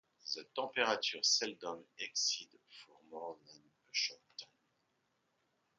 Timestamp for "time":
4.35-4.47